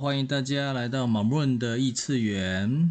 [0.00, 2.90] 欢迎大家来到马润的异次元。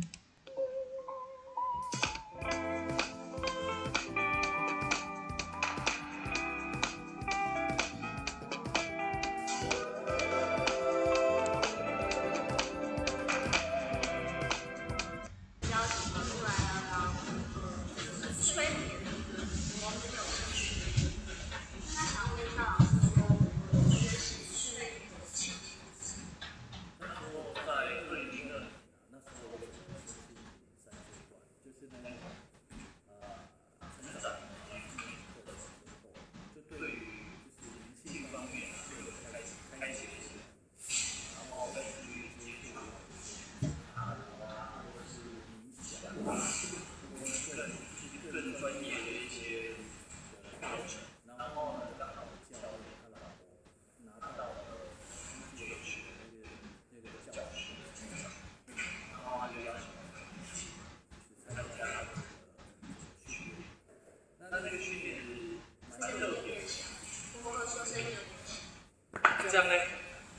[69.52, 69.74] 这样呢？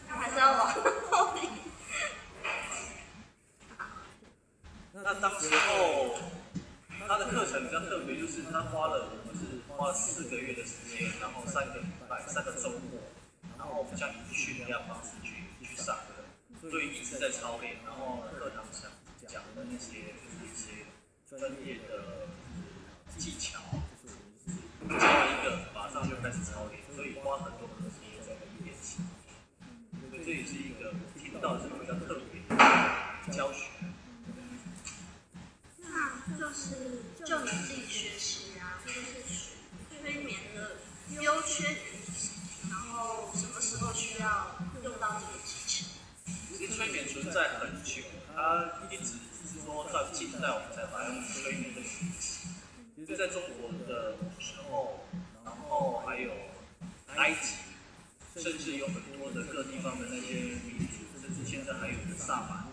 [0.06, 0.72] 还是要往
[1.10, 1.50] 后面。
[4.92, 6.14] 那当时候
[7.08, 12.98] 他的课程比较特别，就是他花了，就是花了四个月的时间，然后三个礼拜、三个周末，
[13.58, 16.24] 然后这样以训练方式去去上课，
[16.70, 18.90] 所以一直在操练，然后课堂上
[19.28, 20.86] 讲的那些就是一些
[21.28, 22.26] 专业的
[23.18, 23.60] 技巧，
[24.88, 28.32] 教一个马上就开始操练，所以花很多很多时间在
[28.64, 29.02] 练习。
[30.08, 32.56] 所以这也是一个听到的是比较特别的
[33.30, 33.66] 教学。
[35.76, 38.49] 那就是就你自己学习，
[38.94, 39.50] 就是
[40.02, 40.76] 催眠的
[41.20, 41.78] 优缺点，
[42.68, 45.86] 然后什么时候需要用到这个技巧？
[46.56, 48.02] 其实催眠存在很久，
[48.34, 49.14] 它一直
[49.46, 52.48] 是说在近代我们才发现催眠的体系。
[52.96, 55.06] 其实在中国的时候，
[55.44, 56.30] 然后还有
[57.16, 57.56] 埃及。
[58.36, 62.64] 甚至有很多的各地方的那些民族，甚至现在还有的萨满，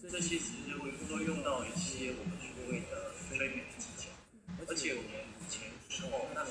[0.00, 4.10] 这些其实会都用到一些我们所谓的催眠技巧，
[4.68, 5.23] 而且我们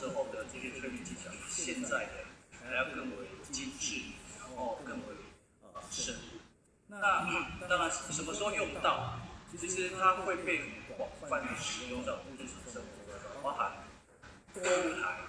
[0.03, 2.12] 时候的这些催眠技巧，现在的
[2.62, 4.02] 还要更为精致，
[4.38, 5.16] 然后更为
[5.62, 6.40] 呃深入。
[6.88, 7.00] 那
[7.69, 9.18] 当然什么时候用到？
[9.56, 10.59] 其实它会被
[10.97, 13.72] 广泛的使用到日常生活中，包含
[14.53, 15.19] 购物台，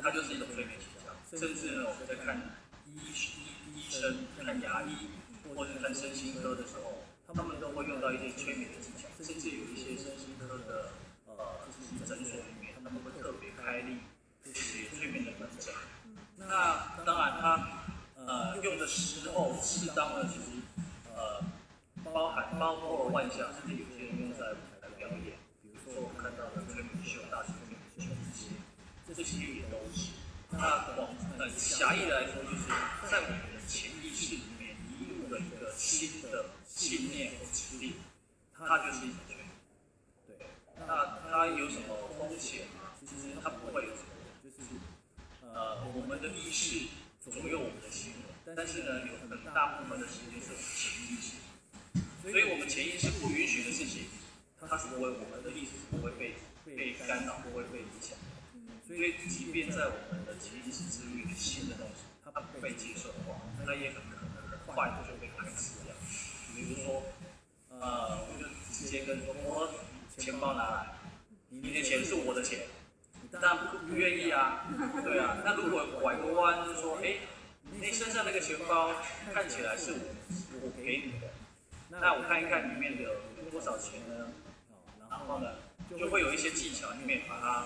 [0.00, 1.36] 它就是一种催眠技巧。
[1.36, 2.40] 甚至呢，我们在看
[2.86, 5.10] 医医医生、看牙医，
[5.54, 9.08] 或者看身心科的时候，他们都会用到一些催眠的技巧。
[9.22, 10.92] 甚至有一些身心科的
[11.36, 11.68] 呃
[12.06, 13.98] 诊所里面，他们会特别开立
[14.44, 15.74] 这些催眠的门诊。
[16.38, 17.68] 那当然，他
[18.16, 20.62] 呃用的时候适当的，其实
[21.14, 21.42] 呃
[22.12, 28.14] 包含包括万象，甚至有些人用在舞台的表演，比如说我看到的催眠秀、大型催眠秀
[29.06, 30.12] 这些，这些也都是。
[30.50, 31.08] 那广
[31.38, 32.68] 呃狭义的来说，就是
[33.10, 37.94] 在我们的潜意识里面移入了一个新的信念和指令，
[38.56, 39.48] 它就是一种催眠。
[40.26, 40.46] 对，
[40.86, 42.66] 那它有什么风险？
[43.00, 44.08] 其实它不会有什么，
[44.42, 44.56] 就是
[45.52, 46.92] 呃我们的意识
[47.24, 51.40] 左右我们的行为，但是呢有很大部分的时间是我们潜意识，
[52.20, 54.04] 所以我们潜意识不允许的事情，
[54.60, 56.36] 它是不会，我们的意识是不会被
[56.76, 58.12] 被干扰，不会被影响。
[58.86, 65.96] 所以，即便在我们的潜意识之域新的东西，它不被接受的话，那也很可能很快的就被排斥掉。
[66.54, 67.02] 比如说，
[67.80, 69.72] 呃，我就直接跟说，我
[70.18, 70.98] 钱包拿来，
[71.48, 72.60] 你的钱是我的钱，
[73.86, 74.66] 不不愿意啊，
[75.04, 75.38] 对啊。
[75.44, 77.16] 那如果拐个弯，就是说，哎，
[77.80, 78.92] 你身上那个钱包
[79.32, 79.98] 看起来是我
[80.62, 81.28] 我给你的，
[81.88, 84.26] 那我看一看里面的有多少钱呢？
[85.08, 85.54] 然后呢，
[85.98, 87.64] 就会有一些技巧里面把它。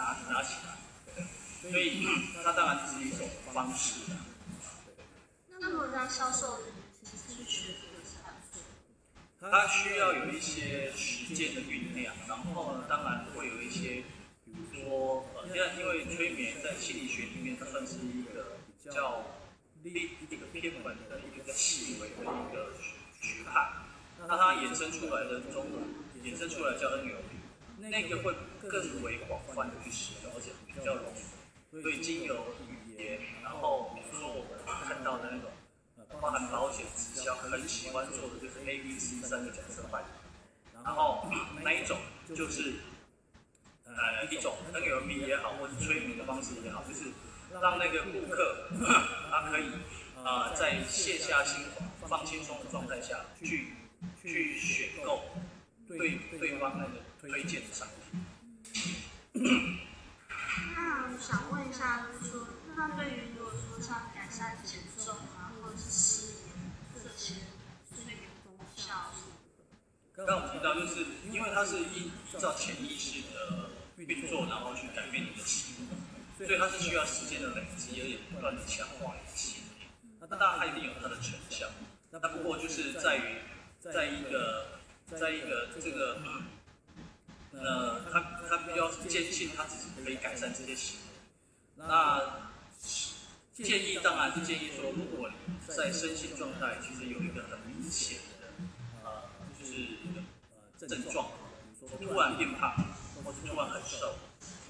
[0.00, 1.22] 拿拿起来，
[1.60, 2.06] 所以
[2.42, 4.00] 它当然是一种方式。
[5.58, 6.58] 那么让销售
[7.02, 7.74] 其实是学
[9.38, 14.02] 它需要有一些时间的酝酿，然后呢，当然会有一些，
[14.82, 19.24] 说，呃，因为因为催眠在心理学里面，它算是一个比较
[19.82, 22.72] 一一个偏门的一个比较细微的一个
[23.20, 23.72] 学派，
[24.26, 25.82] 那它衍生出来的中文，
[26.24, 27.40] 衍生出来叫 NLP。
[27.82, 28.34] 那个会
[28.68, 31.80] 更为广泛的去使用，而且比较容易。
[31.80, 35.50] 所以经由语言，然后比如说我们看到的那种，
[36.20, 40.10] 包含保险直销很喜欢做的就是 A、B、C 三个角色扮演。
[40.84, 41.26] 然后
[41.62, 41.98] 那一种
[42.34, 42.74] 就是，
[43.96, 47.10] 呃，一种 NLP 也好，或者催眠的方式也好，就是
[47.60, 48.68] 让那个顾客
[49.30, 49.68] 他可以
[50.24, 51.88] 啊、呃、在卸下心防。
[52.10, 53.68] 放轻松的状态下去
[54.20, 55.22] 去选购
[55.86, 59.86] 对对方那个推荐的商品。
[60.74, 67.34] 那我想问一下，就是说，那对于如果说像改善减重啊，或者是失眠这些
[67.94, 69.12] 睡眠功效，
[70.16, 72.10] 刚刚我们提到，就是因为它是依
[72.40, 72.89] 照潜意
[76.50, 79.60] 所以它是需要时间的累积，而且不断的强化一些。
[80.18, 81.70] 那当然它一定有它的成效，
[82.10, 83.36] 那不过就是在于，
[83.78, 84.80] 在一个，
[85.16, 86.18] 在一个这个。
[87.52, 91.06] 呃，他他比较坚信他自己可以改善这些行为。
[91.76, 92.50] 那
[93.52, 98.46] 建议当然是建议说，如果你在身心状态其实有一个很明显的
[99.04, 99.22] 呃，
[99.58, 101.28] 就是症状，
[102.00, 102.74] 突然变胖，
[103.24, 104.14] 或者突然很瘦，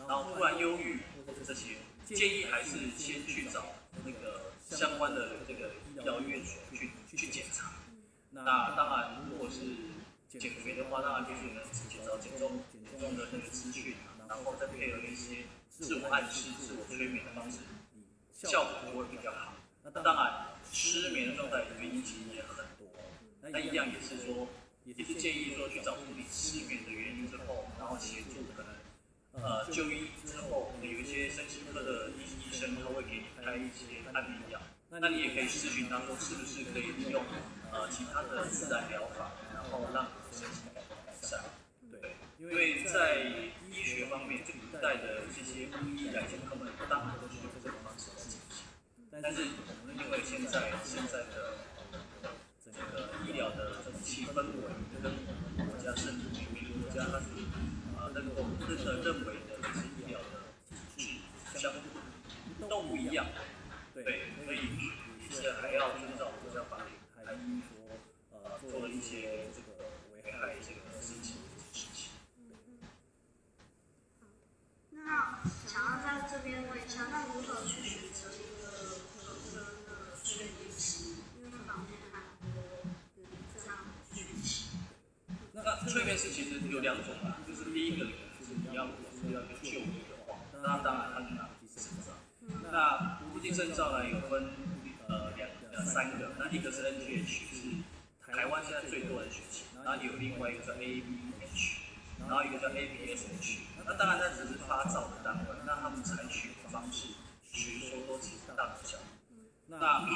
[0.09, 1.01] 然后突然忧郁
[1.45, 1.77] 这些，
[2.07, 3.67] 建议还是先去找
[4.05, 7.73] 那个相关的这个医疗院所去去检查。
[8.31, 8.45] 那
[8.77, 9.59] 当然，如果是
[10.39, 12.63] 减肥的话，当然就是能直接找减重。
[12.71, 13.95] 减重的那个资讯，
[14.29, 17.61] 然后再配合一些自我暗示、自我催眠的方式，
[18.35, 19.55] 效果会比较好。
[19.83, 22.87] 那当然，失眠的状态原因其实也很多。
[23.41, 24.49] 那一样也是说，
[24.85, 28.75] 也是建议说去找出你失眠的原因之后，然后协助可能
[29.33, 34.61] 呃就医之后，有一些身心科的医医生他会给你开一些安眠药。
[34.91, 37.23] 那你也可以咨询他说，是不是可以利用
[37.71, 40.83] 呃其他的自然疗法，然后让身心改
[41.23, 41.41] 善。
[41.91, 43.23] 对因为在
[43.71, 48.67] 医学方面，古代的这些医来讲，他们大部分都是用这种方式来进行。
[49.23, 51.59] 但是，因为现在现在的
[52.65, 55.13] 整个医疗的整体氛围跟
[55.69, 57.21] 国家甚至每个国家它
[58.71, 60.25] 那个认为的这些医疗的
[60.97, 61.19] 体
[61.53, 61.73] 制相
[62.69, 63.27] 都不一样。
[63.93, 64.59] 对，所以
[65.19, 67.99] 一些还要遵照国家法律，还说
[68.31, 71.39] 呃做了一些这个危害这个事情。
[74.93, 78.69] 那想要在这边问一下，那如何去选择一个
[79.19, 79.59] 合格
[79.89, 81.17] 的催眠师？
[81.37, 82.23] 因为坊间还
[82.55, 82.87] 多
[83.53, 84.69] 这样的讯息。
[85.53, 88.17] 那催眠师其实有两种啊，就是第一个就是
[88.71, 92.15] 你要如果是要去就医的话，那当然他就拿国际证照。
[92.73, 94.51] 那国际证照呢有分
[95.09, 101.79] 呃两呃三个，那一个是 NGH 是台湾现在最多人学习，然后有另外一个叫 ABH，
[102.21, 103.59] 然后一个叫 ABSH。
[103.85, 107.09] 那当然，那只是发照的单位，那他们采取的方式，
[107.43, 108.99] 学说都其实大同小
[109.31, 109.35] 异。
[109.67, 110.07] 那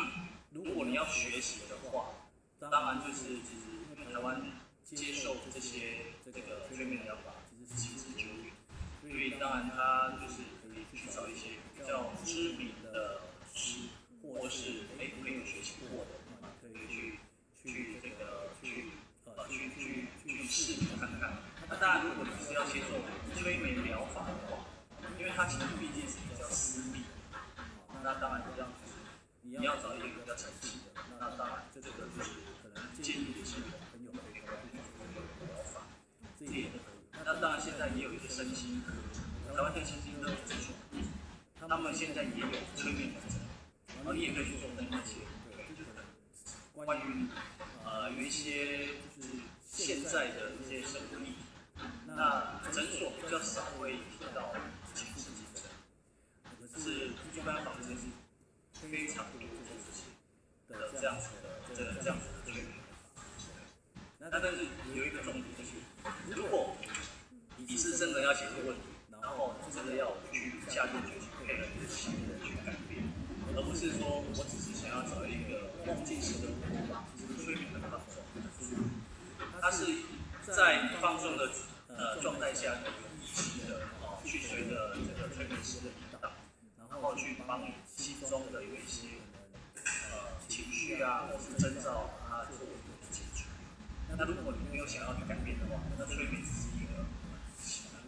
[0.52, 2.10] 如果你要学习的话，
[2.70, 4.40] 当然就是其实台湾
[4.84, 8.43] 接受这些这个催眠疗法其实是行之久远，
[9.04, 13.20] 所以当然他就是可以去找一些比较知名的
[13.54, 13.92] 师，
[14.22, 16.10] 或是哎没有学习过的，
[16.40, 17.18] 那可以去
[17.62, 18.92] 去这个去
[19.26, 21.36] 呃去去去试看看。
[21.68, 22.96] 那当然，如果你是要接受
[23.38, 24.64] 催眠疗法的话，
[25.18, 27.04] 因为它其实毕竟是比较私密，
[28.02, 29.04] 那当然要就是，
[29.42, 32.30] 你要找一个比较诚信的，那当然这个就是
[32.62, 33.56] 可能建议的是
[33.92, 34.72] 很有配合度
[35.14, 35.82] 的疗法，
[36.38, 36.72] 这一点
[37.12, 40.72] 可当然现在也有一些身心科，台湾的身心科诊所，
[41.68, 43.38] 他们现在也有催眠门诊，
[43.96, 45.20] 然后你也可以去做那些，
[45.52, 45.92] 对，就是
[46.72, 47.28] 关于
[47.84, 49.28] 呃有一些就是
[49.70, 51.34] 现在的一些生活力。
[52.06, 54.54] 那诊所比较少会提到
[54.94, 55.60] 情绪疾病，
[56.72, 58.08] 可是一般房间是
[58.88, 60.08] 非常多做这些
[60.72, 62.72] 的这样子的这这样子的催眠。
[64.18, 65.72] 那但是有一个重点就是，
[66.34, 66.74] 如果
[67.56, 72.10] 你是真的要解决问题，然后真的要去下定决心配合你的心
[72.42, 73.06] 去改变，
[73.54, 76.48] 而不是说我只是想要找一个梦境式的
[77.14, 78.18] 这个催眠的放松，
[79.62, 79.86] 它是
[80.42, 81.48] 在放松的。
[81.96, 82.90] 呃，状态下有
[83.22, 86.28] 意识的哦，去随着这个催眠师的引导，
[86.90, 89.22] 然后去帮你心中的有一些
[90.10, 93.46] 呃情绪啊，或是征兆啊，做一个解决。
[94.18, 97.06] 那如果你没有想要去改变的话，那催眠只是一个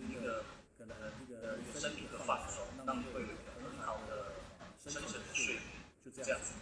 [0.02, 0.42] 一个
[0.76, 4.34] 可能一个一个身体的放松，让你会有一个很好的
[4.82, 5.62] 深层的睡眠，
[5.94, 6.52] 就这样子。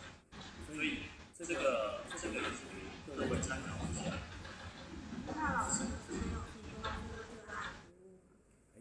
[0.66, 1.04] 所以
[1.38, 4.10] 这个这个也是给各位参考一下。
[5.34, 5.82] 那老师。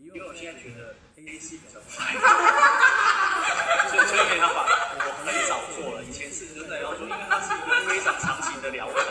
[0.03, 2.13] 因为我现在觉得 A C 比较快，
[3.89, 4.61] 所以催眠疗法
[4.93, 6.03] 我很少做了。
[6.03, 9.01] 以前是真的要做，因为它是一个非常长期的疗程，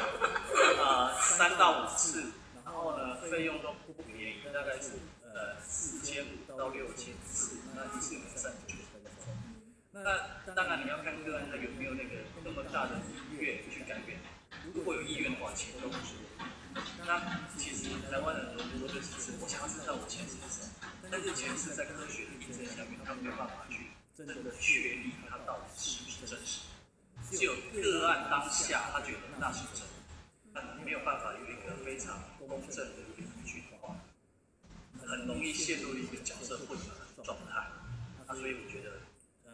[0.79, 2.31] 呃，三到五次，
[2.65, 4.93] 然后呢，费用都不便宜，大概是
[5.25, 9.35] 呃四千五到六千四，那一次有三十分钟。
[9.91, 13.01] 那当然要看个案他有没有那个那么大的
[13.33, 14.21] 意愿去改变，
[15.41, 16.93] 往前都不是问题。
[17.07, 26.61] 那其实台湾人很多就是是我想要知道我前世是什么，但是前世在科学的验证下面，他没有办法去真的确立它到底是不是真实。
[27.31, 29.89] 只有个案当下，他觉得那是真，
[30.53, 33.97] 但没有办法有一个非常公正的一个依据的话，
[35.07, 37.67] 很容易陷入一个角色混乱的状态。
[38.27, 39.01] 那所以我觉得，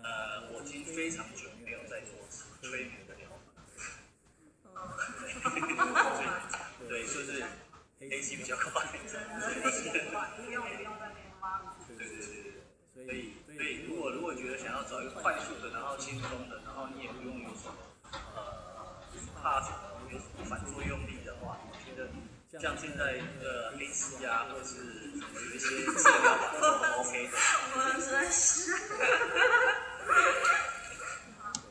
[0.09, 2.17] 呃，我已经非常久没有在做
[2.63, 3.61] 催眠的疗法。
[6.89, 7.45] 对，就是
[8.01, 8.89] A C 比较快。
[9.07, 9.29] 真的
[10.37, 11.13] 不用不用再
[11.87, 12.25] 对对对
[12.97, 13.05] 对。
[13.05, 17.77] 所以所以如果如果觉得想要找一个快速的，然后轻松的，然后你也不用有什么
[18.35, 19.05] 呃
[19.43, 19.77] 怕什么
[20.11, 22.09] 有什么反作用力的话，我觉得
[22.59, 26.65] 像现在那个 A C 啊，或者是有一些治疗法都
[27.03, 27.33] OK 的。
[27.77, 28.73] 我真是。